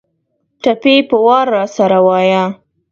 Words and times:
ټپې 0.61 0.95
په 1.09 1.17
وار 1.25 1.45
راسره 1.57 1.99
وايه 2.07 2.43